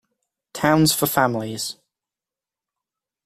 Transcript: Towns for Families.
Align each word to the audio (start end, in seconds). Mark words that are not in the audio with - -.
Towns 0.55 0.93
for 0.95 1.05
Families. 1.05 1.75